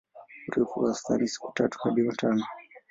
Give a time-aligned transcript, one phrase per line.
[0.57, 2.45] Urefu wa wastani siku tatu hadi tano.